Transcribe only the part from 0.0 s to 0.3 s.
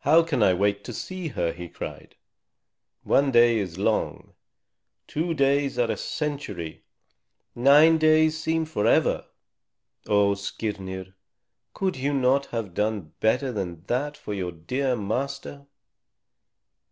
"How